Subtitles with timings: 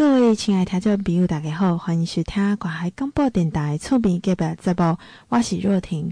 [0.00, 4.96] 各位亲爱听众朋友，大家好，欢迎收听广海广播电台厝边隔壁节目，
[5.28, 6.10] 我是若婷。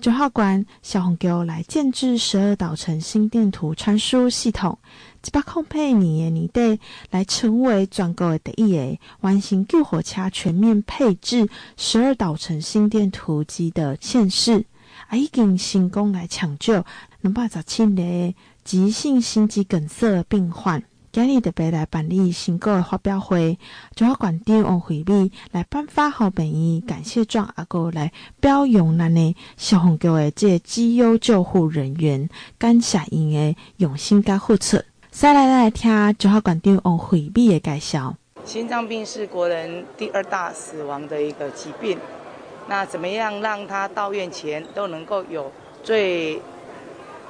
[0.00, 4.78] 九号馆消防局来建置十二岛层心电图传输系统，
[5.22, 6.80] 一百空配年的年底
[7.10, 11.46] 来成为全国的第一个完成救火车全面配置
[11.76, 14.64] 十二岛层心电图机的县市，
[15.08, 16.82] 啊，已经成功来抢救
[17.20, 18.34] 两百十七例
[18.64, 20.82] 急性心肌梗塞病患。
[21.16, 23.58] 今日特别来办理成果的发表会，
[23.94, 34.76] 九号馆长王惠美来颁发好评意感谢状，阿个来表扬咱的消防局的这绩优救护人员，感谢因的用心甲付出。
[35.10, 38.14] 再来来听九号馆长王惠美的介绍。
[38.44, 41.96] 心脏病是国人第二大死亡的一个疾病，
[42.68, 45.50] 那怎么样让他到院前都能够有
[45.82, 46.38] 最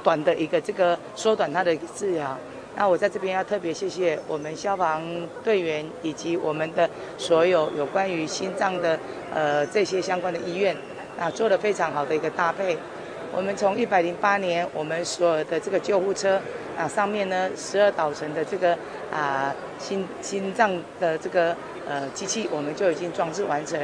[0.02, 2.36] 短的一个这个缩短他的治疗？
[2.78, 5.02] 那我在这边要特别谢谢我们消防
[5.42, 8.98] 队员以及我们的所有有关于心脏的
[9.34, 10.76] 呃这些相关的医院，
[11.18, 12.76] 啊做了非常好的一个搭配。
[13.34, 16.38] 我们从一百零八年我们所有的这个救护车
[16.78, 18.76] 啊上面呢十二导层的这个
[19.10, 20.70] 啊心心脏
[21.00, 21.56] 的这个
[21.88, 23.80] 呃机器我们就已经装置完成。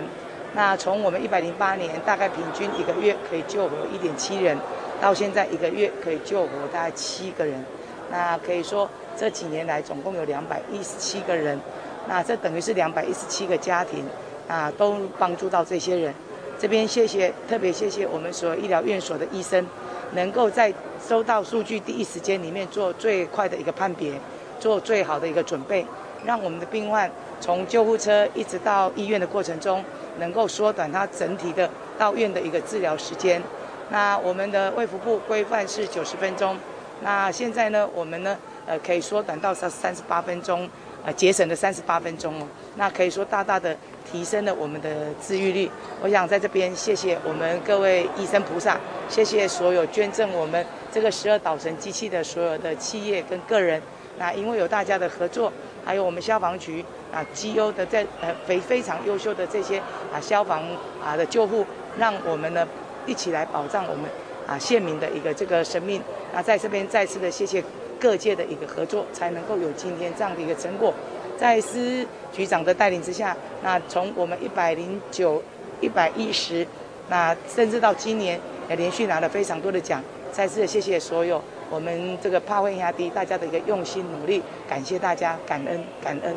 [0.54, 4.58] 那从我们一百零八年大概平均一个月可以救活一点七人，
[5.00, 7.64] 到现在一个月可以救活大概七个人。
[8.12, 11.58] 那可以说，这几年来总共有两百一十七个人，
[12.06, 14.04] 那这等于是两百一十七个家庭，
[14.46, 16.14] 啊，都帮助到这些人。
[16.58, 19.66] 这边谢谢，特别谢谢我们所医疗院所的医生，
[20.12, 20.72] 能够在
[21.08, 24.12] 收到数据第一时间里面做最快的一个判别，
[24.60, 25.86] 做最好的一个准备，
[26.26, 29.82] 让我们的病患从救护车一直到医院的过程中，
[30.18, 31.68] 能够缩短他整体的
[31.98, 33.42] 到院的一个治疗时间。
[33.88, 36.56] 那我们的卫福部规范是九十分钟。
[37.02, 38.36] 那现在呢，我们呢，
[38.66, 40.68] 呃，可以缩短到三三十八分钟，
[41.04, 42.46] 呃，节省了三十八分钟哦。
[42.76, 43.76] 那可以说大大的
[44.10, 45.68] 提升了我们的治愈率。
[46.00, 53.82] 我想在这边谢谢我们各位医生菩萨，谢谢所有捐赠我们这个十二岛层机器的所有的企业跟个人。
[54.18, 55.52] 那因为有大家的合作，
[55.84, 59.78] 还有我们消防局啊，绩优的在呃非非常优秀的这些
[60.12, 60.62] 啊消防
[61.04, 61.66] 啊的救护，
[61.98, 62.66] 让我们呢
[63.06, 64.04] 一起来保障我们。
[64.46, 66.02] 啊，县民的一个这个生命，
[66.34, 67.62] 那在这边再次的谢谢
[68.00, 70.92] 各界的一个合作，才能够有今天这样的一个成果。
[71.38, 75.42] 在司局长的带领之下，那从我们一百零九、
[75.80, 76.66] 一百一十，
[77.08, 78.38] 那甚至到今年
[78.68, 80.02] 也连续拿了非常多的奖。
[80.32, 86.34] 再次的谢谢所有我们这个帕惠亚迪大家的一个用心努力，感谢大家，感恩感恩。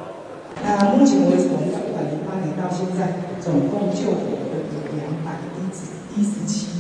[0.64, 5.32] 那目前为止，从一百零八年到现在，总共救活的有两百
[6.16, 6.76] 一十七。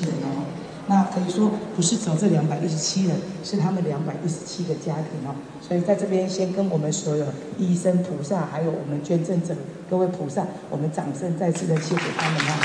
[0.87, 5.33] 那可以说不是找这两百一十七人，是他们两百一十七个家庭哦。
[5.65, 7.25] 所以在这边先跟我们所有
[7.57, 9.55] 医生菩萨，还有我们捐赠者
[9.89, 12.59] 各位菩萨，我们掌声再次的谢谢他们啊。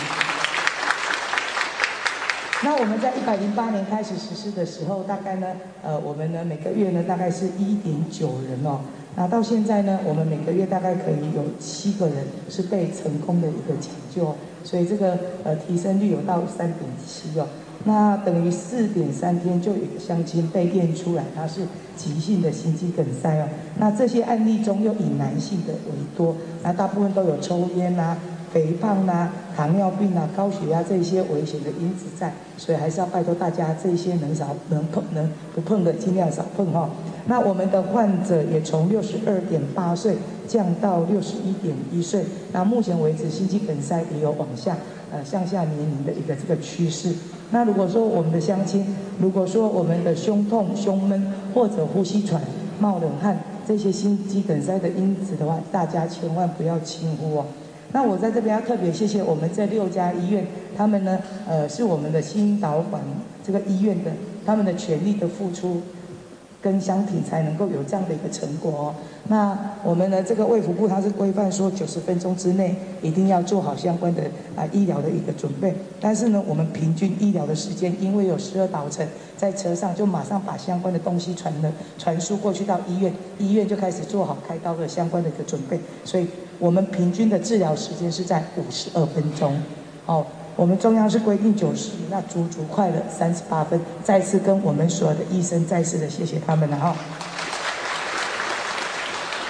[2.62, 5.46] 那我们在一百零八年开始实施的时候，大概呢，
[5.82, 8.80] 呃，我们呢每个月呢大概是一点九人哦。
[9.16, 17.46] 那到现在呢，我们每个月大概可以有七个人是被成功的一个抢救，所以这个呃提升率有到三点七哦。
[17.84, 21.62] 那等于四点三天就有一个相亲被验出来，他是
[21.96, 23.48] 急性的心肌梗塞哦。
[23.78, 28.18] 那这些案例中又以男性的为多，那大部分都有抽烟啊、
[28.52, 36.90] 肥胖啊、糖尿病啊、高血压这些危险的因子在，所以还是要拜托大家这些能少能碰能不碰的尽量少碰哈。
[37.26, 40.16] 那我们的患者也从六十二点八岁
[40.48, 44.76] 降到六十一点一岁，那目前为止心肌梗塞也有往下
[45.12, 47.14] 呃向下年龄的一个这个趋势。
[47.52, 48.84] 那如果说我们的乡亲，
[49.20, 52.40] 如果说我们的胸痛、胸闷或者呼吸喘、
[52.80, 53.38] 冒冷汗
[53.68, 57.46] 这些心肌梗塞的因子的话，大家千万不要轻忽哦。
[57.92, 60.46] 那我在这边要特别谢谢我们这六家医院，
[60.76, 61.18] 他们呢，
[61.48, 63.02] 呃，是我们的心导管
[63.44, 64.10] 这个医院的，
[64.44, 65.80] 他们的全力的付出。
[66.62, 68.94] 跟相挺才能够有这样的一个成果哦。
[69.28, 75.74] 那我们的这个卫福部它是规范说九十分钟之内一定要做好相关的啊医疗的一个准备。
[75.98, 79.06] 但是呢，我们平均医疗的时间，因为有十二岛层
[79.38, 85.80] 在车上，就马上把相关的东西传了传输过去到医院，医院就开始做好开刀的相关的一个准备。
[86.04, 86.26] 所以
[86.60, 89.60] 我们平均的治疗时间是在五十二分钟。
[90.06, 90.24] 哦。
[90.56, 93.80] 我们中央是规定九十，那足足快了三十八分。
[94.04, 96.94] 再次跟我们所有的医生再次的谢谢他们了哈。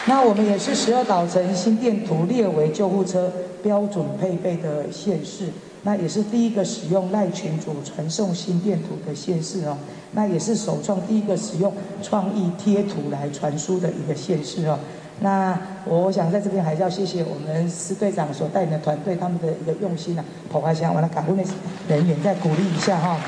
[0.07, 5.49] 那我们也是十二岛层心电图列为救护车标准配备的县市，
[5.83, 9.77] 那也是第一个使用赖群组传送心电图的县市哦。
[10.13, 11.73] 那也是首创第一个使用
[12.03, 14.79] 创意贴图来传输的一个县市哦。
[15.23, 21.45] 那我想在这边还是要谢谢我们司队长所带领的团队，他们的一个用心啊，跑花枪完了，感恩的
[21.89, 23.19] 人员再鼓励一下哈。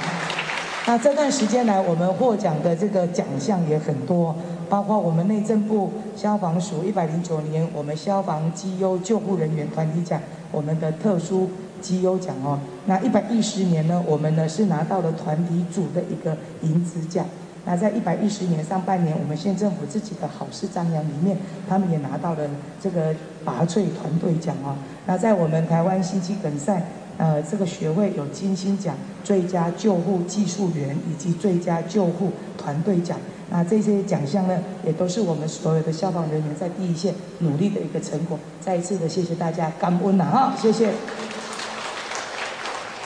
[0.87, 4.35] 那这段时间来，我们获奖的这个奖项也很多，
[4.69, 10.19] 包括我们内政部消防署一百零九年我们消防机优救护人员团体奖，
[10.51, 11.51] 我们的特殊
[11.81, 12.59] 机优奖哦。
[12.87, 17.27] 那一百一十年呢，我们呢是拿到了团体组的一个银质奖。
[17.65, 21.37] 那在一百一十年上半年，我们县政府自己的好事张扬里面，
[21.69, 22.49] 他们也拿到了
[22.81, 23.15] 这个
[23.45, 24.77] 拔萃团队奖啊。
[25.07, 26.83] 那在我们台湾心肌梗塞
[27.19, 33.17] 呃这个学会有金星奖、最佳救护技术员以及最佳救护团队奖。
[33.51, 38.39] 那这些奖项呢，也都是我们所有的消防人员在第一线努力的一个成果。
[38.61, 40.91] 再一次的谢谢大家，感恩呐哈，谢谢。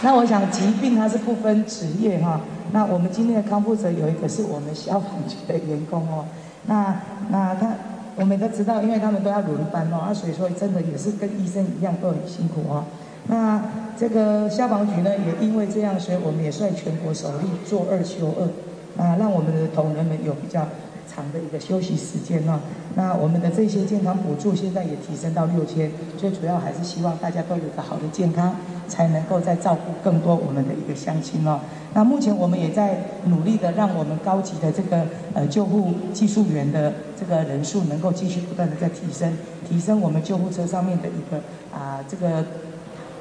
[0.02, 2.40] 那我想疾病它是不分职业哈。
[2.72, 6.24] 那我们今天的康复者有一个是我们消防局的员工哦。
[6.66, 7.00] 那
[7.30, 7.72] 那他
[8.16, 12.84] 我们都知道，因为他们都要轮班哦，啊所以说真的也是跟医生一样都很辛苦哦。
[13.28, 13.62] 那
[13.96, 20.66] 这个消防局呢，也因为这样，所以我们也算全国首例做二休二，啊让我们的同仁们有比较
[21.06, 22.58] 长的一个休息时间哦，
[22.94, 28.54] 那我们的这些健康补助现在也提升到六千，最主要还是希望大家都有个好的健康，
[28.88, 31.60] 才能够再照顾更多我们的一个乡亲哦。
[31.94, 39.32] 那目前我们也在努力的让我们高级的这个呃救护技术员的这个人数能够继续不断的在提升，
[39.68, 41.38] 提升我们救护车上面的一个
[41.74, 42.44] 啊、这个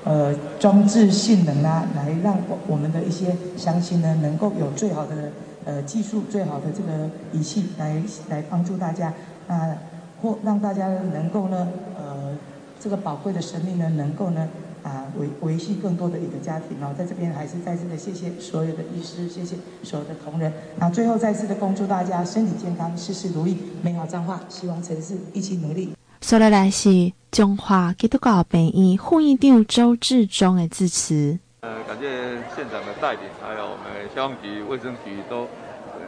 [0.04, 5.32] 呃装置性能啊，来让我我们的一些乡亲呢能够有最好的。
[5.66, 9.12] 呃，技术最好的这个仪器来来帮助大家，
[9.48, 9.76] 啊，
[10.22, 11.68] 或让大家能够呢，
[11.98, 12.38] 呃，
[12.80, 14.48] 这个宝贵的生命呢，能够呢，
[14.84, 25.94] 啊，维维系更多的一个家庭哦，在这边还是再次的谢谢所有的医师，谢谢所有的同仁，那最后再次的恭祝大家身体健康，事事如意，美好彰化，希望城市一起努力。
[26.22, 31.40] 说来来是中华基督教病院副院长周志忠的致辞。
[31.66, 32.08] 呃，感谢
[32.56, 35.48] 县长的带领，还有我们消防局、卫生局都，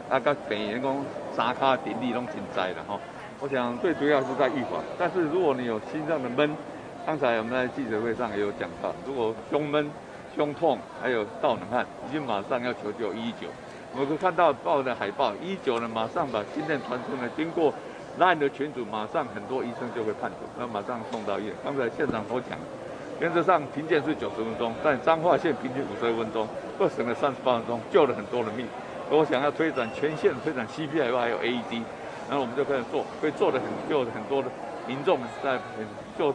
[0.08, 1.04] 啊，跟病员工
[1.36, 3.00] 三卡鼎立拢真在的哈。
[3.40, 6.56] 我想最主要是在预防，但是如果你有心脏的闷，
[7.08, 9.90] 刚才我们在记者会上也有讲到，如果胸闷、
[10.36, 13.48] 胸痛，还有盗冷汗，已经马上要求救一一九。
[13.96, 17.74] 我们看到报的海报，一九呢马上把心电传出呢，经过
[18.20, 21.56] LINE 的群组，马上很多医生就会判断，那马上送到医院。
[21.64, 22.60] 刚才县长所讲。
[23.20, 26.48] 原则上平建是九十分钟，但彰化县平均五十分钟，
[26.78, 28.68] 各省了三十八分钟，救了很多人命。
[29.10, 31.82] 我想要推展全县推展 CPR 还有 AED，
[32.30, 34.50] 然后我们就开始做，会做的很救了很多的
[34.86, 35.86] 民众在很
[36.18, 36.32] 救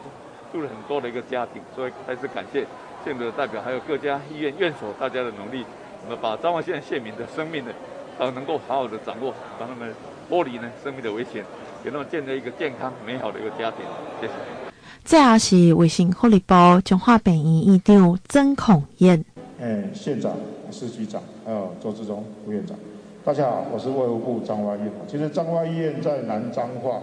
[0.51, 2.67] 助了很多的一个家庭，所以还是感谢
[3.05, 5.65] 县的代表还有各家医院院所大家的努力，
[6.05, 7.71] 我们把彰化县县民的生命呢，
[8.19, 9.95] 都能够好好的掌握，把他们
[10.29, 11.45] 脱离呢生命的危险，
[11.85, 13.85] 给他们建立一个健康美好的一个家庭。
[14.21, 14.62] 谢谢。
[15.05, 16.55] 这也是卫生福利部
[16.85, 19.23] 彰化病院院长曾孔彦。
[19.59, 20.33] 诶，县长、
[20.71, 22.77] 市局长，还有周志忠副院长，
[23.25, 24.91] 大家好，我是卫福部彰化医院。
[25.09, 27.01] 其实彰化医院在南彰化，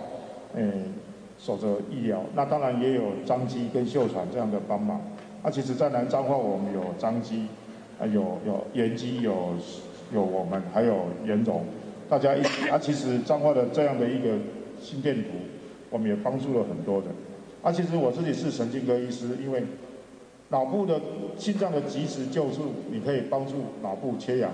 [0.56, 0.72] 诶，
[1.38, 5.02] 守着医疗，那当然也有彰基跟秀传这样的帮忙。
[5.44, 7.48] 那其实，在南彰化，我们有彰基，
[8.00, 9.54] 啊，有有延基，有
[10.14, 11.66] 有我们，还有延荣，
[12.10, 12.70] 大家一起。
[12.70, 14.38] 啊，其实彰化的这样的一个
[14.82, 15.30] 心电图，
[15.90, 17.08] 我们也帮助了很多人。
[17.62, 19.62] 啊，其实我自己是神经科医师，因为
[20.48, 21.00] 脑部的
[21.38, 24.52] 心脏的及时救助，你可以帮助脑部缺氧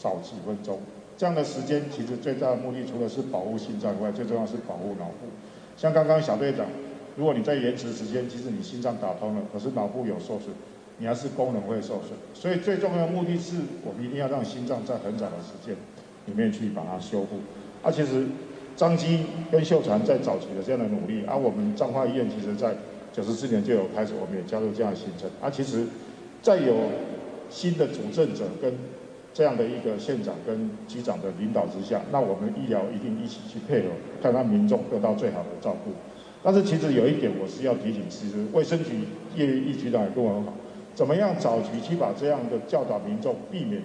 [0.00, 0.78] 少几分钟。
[1.16, 5.26] 这样的时间其实最大的目的，除了是保护心脏外，最重要是保护脑部。
[5.76, 6.64] 像刚刚小队长，
[7.16, 10.54] 如果你在延迟时间，其实你心脏打通了，可是脑部有受损，
[10.98, 12.10] 你还是功能会受损。
[12.34, 15.74] 所以最重要的目的是我们一定要让心脏在很早的时间
[16.26, 17.40] 里面去把它修复。
[17.82, 18.26] 啊，其实。
[18.76, 22.74] 张基跟秀传在早期的这样的努力，而、我们彰化医院其实在
[23.12, 25.30] 九十四年就有开始，我们也加入这样的行程。
[25.40, 25.86] 啊，其实，
[26.42, 26.74] 在有
[27.48, 28.74] 新的主政者跟
[29.32, 33.88] 这样的一个县长跟局长的领导之下，那我们医疗一定一起去配合，
[34.22, 35.92] 看让民众得到最好的照顾。
[36.42, 38.90] 但是其实有一点我是要提醒，其实卫生局
[39.36, 40.52] 叶玉局长也跟我很好，
[40.94, 43.80] 怎么样早期去把这样的教导民众避免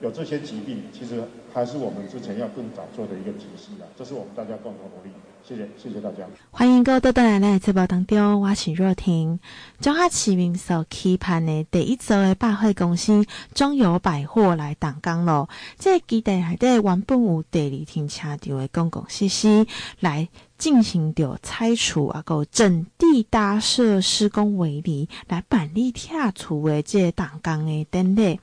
[0.00, 1.22] 有这些疾病，其实。
[1.56, 5.10] 还是我们之前要更早做的一个体系啦，这是我们大家共同努力。
[5.42, 6.26] 谢谢，谢谢大家。
[6.50, 9.40] 欢迎各位到来来节目当中，我是若婷。
[9.80, 13.24] 中华市民所期盼的第一座的百货公司
[13.54, 15.48] 中友百货来动工咯。
[15.78, 19.66] 这个基地内底原本有第二停车场的公共设施
[20.00, 28.38] 来进行着拆除，啊，个整地搭设施工围篱来办理拆除的这个动工的典礼。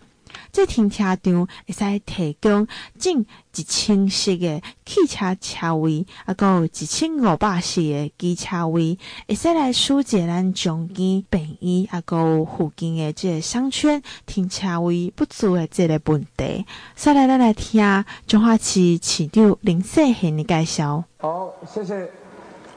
[0.54, 2.68] 这停车场会使提供
[3.00, 16.66] 近一千席的汽车车位，啊，还有一千五百席的机车位，会使来疏解咱中间、北医啊，还有附近的这个商圈停车位不足的这个问题。
[16.94, 17.82] 再来，咱来听
[18.28, 21.04] 彰化市市长林世贤的介绍。
[21.18, 22.08] 好，谢谢，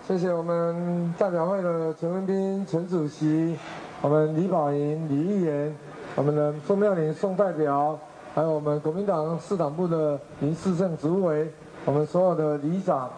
[0.08, 3.54] 谢谢我们代表会的陈文彬陈主席，
[4.00, 5.76] 我们李宝莹李议员，
[6.16, 7.96] 我们的宋妙龄宋代表。
[8.34, 11.50] 还有我们国民党市党部的林世胜主委，
[11.86, 13.08] 我们所有的里长，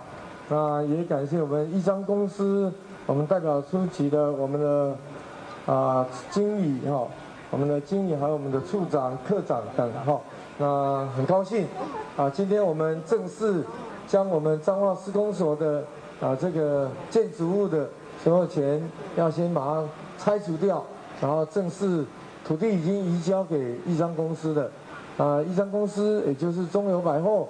[0.49, 2.73] 那也感谢我们一张公司，
[3.05, 4.97] 我们代表出席的我们的
[5.67, 7.05] 啊经理哈，
[7.51, 10.21] 我们的经理还有我们的处长、科长等哈，
[10.57, 11.67] 那很高兴
[12.17, 13.65] 啊，今天我们正式
[14.07, 15.83] 将我们彰化施工所的
[16.21, 17.89] 啊这个建筑物的
[18.23, 18.81] 所有权
[19.17, 19.85] 要先把它
[20.17, 20.85] 拆除掉，
[21.21, 22.05] 然后正式
[22.49, 24.71] 土地已经移交给一张公司的。
[25.19, 27.49] 啊，一张公司也就是中油百货，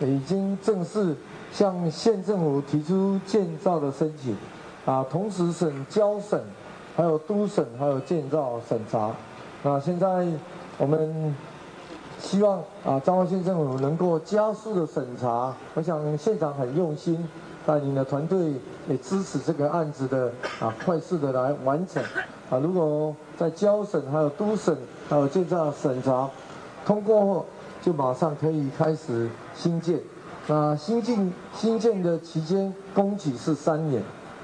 [0.00, 1.14] 已经正式
[1.52, 4.36] 向县政府提出建造的申请，
[4.84, 6.42] 啊，同时省交审，
[6.96, 9.12] 还有都审，还有建造审查。
[9.62, 10.26] 那现在
[10.76, 11.32] 我们
[12.18, 15.54] 希望啊，彰化县政府能够加速的审查。
[15.74, 17.28] 我想县长很用心，
[17.64, 18.54] 带领的团队
[18.88, 22.02] 也支持这个案子的啊，快速的来完成。
[22.54, 24.76] 啊，如果在交审、还有都审、
[25.08, 26.30] 还有建造审查。
[26.86, 27.46] 通过后
[27.82, 29.98] 就马上可以开始新建，
[30.46, 34.02] 那新建新建的期间工期是三年，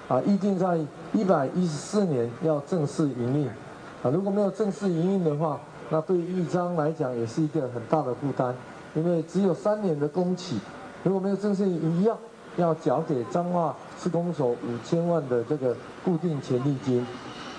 [0.08, 0.78] 啊，预定在
[1.12, 3.46] 一百一十四年要正式营运，
[4.02, 8.54] 啊，如果没有正式营运的话，那对一张来讲也是一个很大的负担，
[8.94, 10.58] 因为只有三年的工期，
[11.02, 12.16] 如果没有正式一样
[12.56, 17.06] 要缴给彰化施工所五千万的这个固定权利金，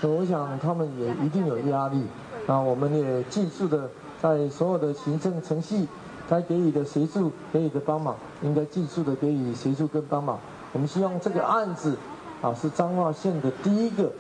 [0.10, 2.03] 我想他们也一定有压力，
[2.48, 3.89] 那我们也尽速的。
[4.22, 5.88] 在所有的行政程序，
[6.29, 10.38] 该给予的协助、给予的帮忙，应该尽速的给予协助跟帮忙。
[10.74, 11.98] 我们希望这个案子，
[12.39, 14.12] 啊，是彰化县的第一个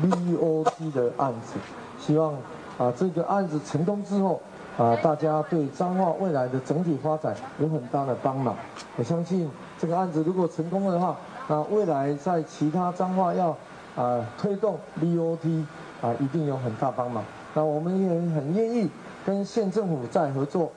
[0.00, 1.58] BOT 的案子。
[1.98, 2.34] 希望
[2.78, 4.40] 啊，这个案子成功之后，
[4.78, 8.54] 啊，大家对彰化未来的整体发展有很大的帮忙。
[8.96, 11.16] 我相信这个案子如果成功的话，
[11.48, 13.56] 那未来在其他彰化要
[13.98, 15.64] 啊推动 BOT
[16.00, 17.24] 啊，一定有很大帮忙。
[17.54, 18.88] 那我们也很愿意。
[19.26, 20.72] 跟县政府再合作，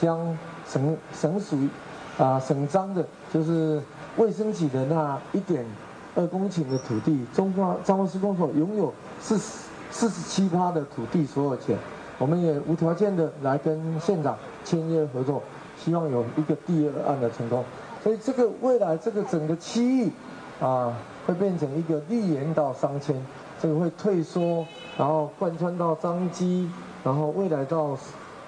[0.00, 0.18] 将
[0.66, 1.58] 省省属
[2.16, 3.82] 啊省章的，就是
[4.16, 5.62] 卫生局的那一点
[6.14, 8.90] 二公顷的土地，中华彰化施工所拥有
[9.20, 9.36] 四
[9.90, 11.76] 四十七趴的土地所有权，
[12.16, 15.42] 我们也无条件的来跟县长签约合作，
[15.76, 17.62] 希望有一个第二案的成功。
[18.02, 20.10] 所以这个未来这个整个区域
[20.60, 23.14] 啊，会变成一个绿园到商圈，
[23.60, 24.66] 这个会退缩，
[24.98, 26.68] 然后贯穿到张基。
[27.04, 27.98] 然后未来到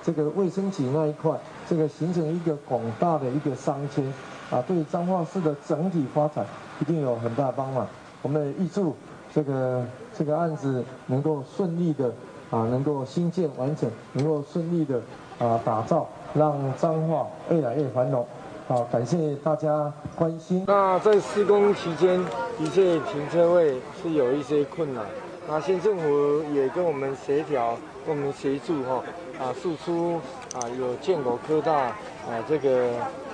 [0.00, 1.36] 这个卫生局那一块，
[1.68, 4.04] 这个形成一个广大的一个商圈，
[4.48, 6.46] 啊，对彰化市的整体发展
[6.80, 7.84] 一定有很大帮忙。
[8.22, 8.94] 我们也预祝
[9.34, 9.84] 这个
[10.16, 12.12] 这个案子能够顺利的
[12.48, 15.00] 啊，能够兴建完成，能够顺利的
[15.40, 18.24] 啊打造，让彰化越来越繁荣。
[18.66, 20.64] 好，感谢大家关心。
[20.66, 22.18] 那在施工期间，
[22.58, 25.04] 的确停车位是有一些困难。
[25.46, 29.02] 那县政府也跟我们协调，跟我们协助哈，
[29.38, 30.18] 啊，释出
[30.54, 32.88] 啊有建国科大啊这个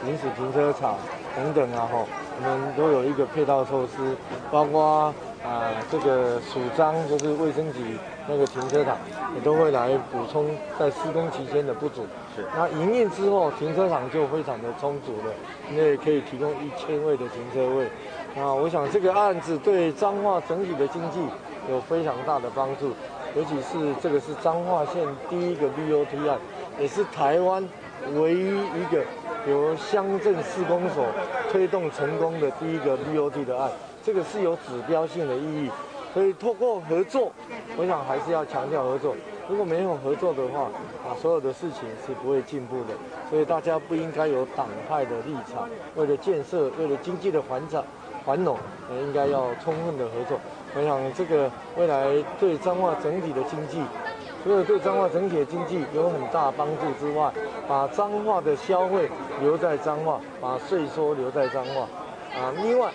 [0.04, 0.96] 临时停车场
[1.36, 2.04] 等等啊哈，
[2.36, 4.16] 我们都有一个配套措施，
[4.50, 7.96] 包括啊这个署章就是卫生局
[8.28, 8.96] 那个停车场
[9.34, 10.46] 也都会来补充
[10.78, 12.06] 在施工期间的不足。
[12.36, 12.44] 是。
[12.56, 15.34] 那营运之后，停车场就非常的充足了，
[15.70, 17.86] 因为可以提供一千位的停车位。
[18.40, 21.20] 啊，我想这个案子对彰化整体的经济。
[21.70, 22.88] 有非常大的帮助，
[23.36, 26.38] 尤其是这个是彰化县第一个 BOT 案，
[26.80, 27.62] 也是台湾
[28.14, 29.04] 唯一一个
[29.46, 31.04] 由乡镇施工所
[31.52, 33.70] 推动成功的第一个 BOT 的案，
[34.04, 35.70] 这个是有指标性的意义。
[36.12, 37.30] 所以透过合作，
[37.76, 39.14] 我想还是要强调合作。
[39.48, 40.62] 如果没有合作的话，
[41.06, 42.94] 啊，所有的事情是不会进步的。
[43.30, 47.84] 所以大家不应该有党派的立场，为了建设，为了经济的繁荣，
[48.26, 48.58] 繁荣，
[48.92, 50.36] 也应该要充分的合作。
[50.74, 52.08] 我想这个未来
[52.40, 53.80] 对彰化整体的经济，
[54.42, 57.32] 除了对彰化整体的经济有很大帮助之外，
[57.68, 59.08] 把彰化的消费
[59.40, 61.82] 留在彰化，把税收留在彰化，
[62.36, 62.90] 啊，另外，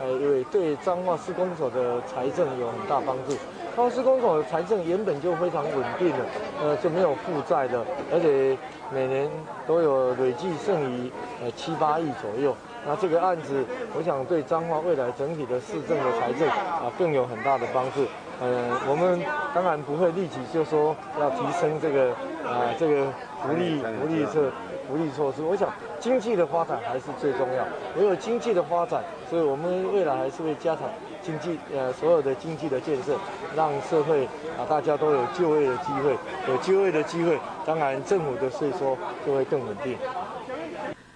[0.00, 3.36] 呃，因为对彰化施工所的财政有很大帮助。
[3.74, 6.24] 彰化施工所的财政原本就非常稳定了，
[6.62, 8.56] 呃，就没有负债的，而且
[8.92, 9.30] 每年
[9.66, 11.10] 都有累计剩余
[11.42, 12.54] 呃七八亿左右。
[12.84, 13.64] 那这个案子，
[13.96, 18.04] 我想对彰化未来整体的市政的财政啊更有很大的帮助。
[18.42, 19.22] 呃，我们
[19.54, 22.10] 当然不会立即就说要提升这个
[22.44, 23.06] 啊这个
[23.40, 24.50] 福利福利策
[24.88, 25.42] 福利措施。
[25.42, 25.68] 我想
[26.00, 27.64] 经济的发展还是最重要。
[27.96, 30.82] 唯有经济的发展，所以我们未来还是会加强
[31.22, 33.16] 经济呃所有的经济的建设，
[33.54, 34.24] 让社会
[34.58, 36.16] 啊大家都有就业的机会，
[36.48, 39.96] 有就业的机会，当然政府的税收就会更稳定。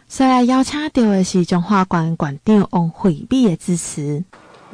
[0.06, 4.22] 再来邀请到的是中华馆馆长王惠美的致辞。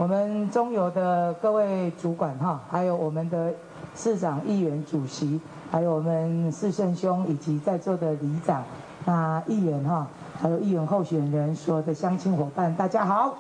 [0.03, 3.55] 我们中油的各位主管哈，还有我们的
[3.95, 5.41] 市长、议员、主席，
[5.71, 8.65] 还有我们四圣兄以及在座的里长、
[9.05, 10.05] 那议员哈，
[10.41, 13.33] 还有议员候选人，所有的乡亲伙伴，大家好。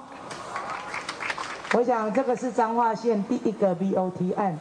[1.75, 4.57] 我想这个是彰化县第一个 BOT 案，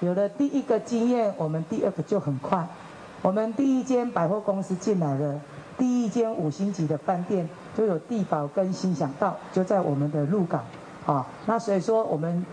[0.00, 2.66] 有了第一个经验，我们第二个就很快。
[3.20, 5.38] 我们第一间百货公司进来了。
[5.76, 10.64] 第一间五星级的饭店就有地宝跟心想道，就在我们的鹿港，
[11.06, 12.44] 啊，那所以说我们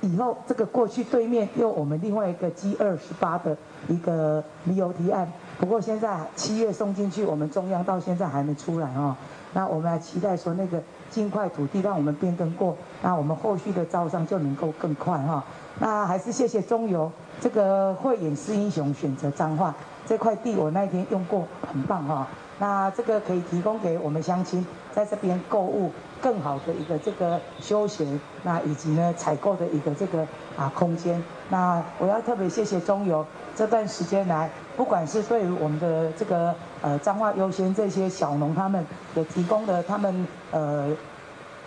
[0.00, 3.56] 以后这个过去对面又我们另外一个 G 二十八的
[3.88, 9.16] 一个 BOT 案，不过现在七月送进去，我们中央到现在还没出来啊，
[9.54, 15.42] 那我们还期待说那个尽快土地让我们变更过，那我们后续的招商就能够更快哈，
[15.80, 17.10] 那还是谢谢中油
[17.40, 19.74] 这个慧眼识英雄选择彰化
[20.06, 22.26] 这块地，我那一天用过很棒哈。
[22.58, 31.22] 那这个可以提供给我们乡亲在这边购物更好的一个这个休闲，那以及呢采购的一个这个啊空间。
[31.50, 38.82] 那我要特别谢谢中油这段时间来，不管是对于我们的这个呃彰化优先这些小农他们
[39.14, 40.88] 也提供了他们呃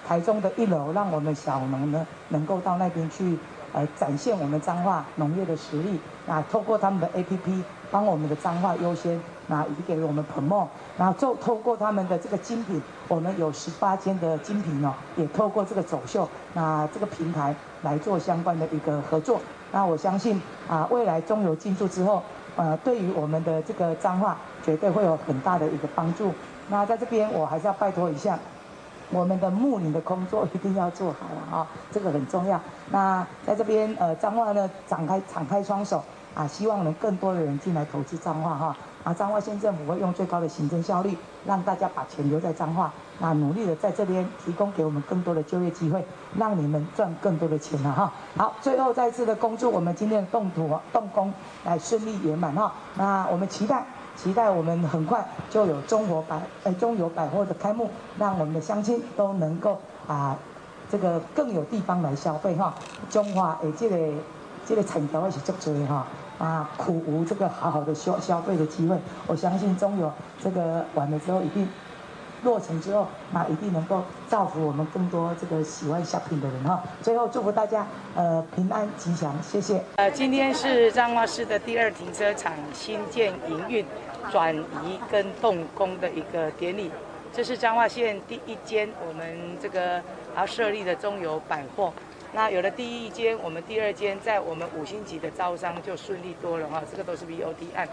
[0.08, 3.38] 台中的一楼，让我们小农呢能够到那边去
[3.74, 6.00] 呃展现我们彰化农业的实力。
[6.26, 9.20] 那透过他们的 APP 帮我们的彰化优先。
[9.52, 19.42] 那已经给了我们 promo，然后就透过他们的这个精品，我们有十八间的精品哦，也透过这个走秀，那这个平台来做相关的一个合作。
[19.72, 22.22] 那我相信啊，未来中油进驻之后，
[22.58, 26.32] 呃，对于我们的这个彰化绝对会有很大的一个帮助。
[26.70, 28.38] 那在这边我还是要拜托一下，
[29.12, 32.60] 我们的牧林的工作一定要做好了啊， 这个很重要。
[32.92, 36.04] 那在这边呃，彰化呢，展开敞开双手
[36.36, 38.76] 啊，希望能更多的人进来投资彰化哈。
[39.02, 46.06] 啊，彰化县政府会用最高的行政效率，让大家把钱留在彰化，那努力的在这边提供给我们更多的就业机会，
[46.38, 48.12] 让你们赚更多的钱了哈。
[48.36, 51.34] 好，最后再次的恭祝我们今天的动土动工
[51.64, 52.74] 来顺利圆满哈。
[52.98, 53.86] 那我们期待
[54.22, 60.38] 期待我们很快就有中国百呃中油百货的开幕，让我们的乡亲都能够啊
[60.92, 62.74] 这个更有地方来消费哈。
[63.10, 63.98] 中华诶这个
[64.66, 66.06] 这个产业也是足多哈。
[66.40, 70.10] 啊，苦无这个好好的消消费的机会，我相信中油
[70.42, 71.68] 这个完了之后一定
[72.44, 76.82] 落成之后，那一定能够造福我们更多这个喜欢 shopping 的人哈。
[77.02, 79.84] 最后祝福大家呃平安吉祥，谢谢。
[79.98, 83.86] 呃，今天是彰化市的第二停车场新建营运、
[84.32, 86.92] 转移跟动工的一个典礼，
[87.34, 90.02] 这是彰化县第一间我们这个
[90.36, 91.94] 要设立的中油百货。
[92.32, 97.88] 那有了第一间，我们第二间在我们五星级的招商就顺利多了哈，这个都是 BOT 案。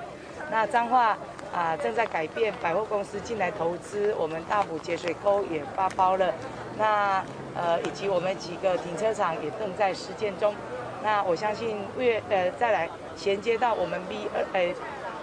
[0.51, 1.17] 那彰化
[1.55, 6.33] 啊正在改变，百货公司进来投资，我们大埔节水沟也发包了。
[6.79, 10.55] 那呃以及我们几个停车场也正在实践中。
[11.03, 14.75] 那我相信越呃再来衔接到我们 B 二呃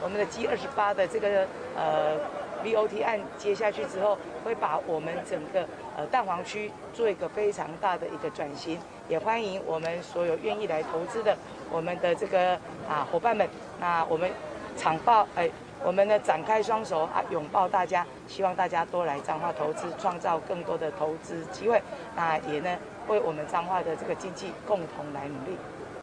[0.04, 2.18] 我们的 G 二十八的这个呃。
[2.64, 11.38] BOT 案接下去之后，会把我们整个呃蛋黄区做一个非常大的一个转型，也欢迎我们所有愿意来投资的
[11.70, 13.46] 我们的这个啊伙伴们。
[13.82, 14.32] 那我们
[14.78, 15.50] 场报哎，
[15.84, 21.82] 我们呢展开双手啊，拥抱大家，希望大家多来彰化投资，创造更多的投资机会。
[22.16, 22.78] 那也呢
[23.10, 25.58] 为我们彰化的这个经济共同来努力。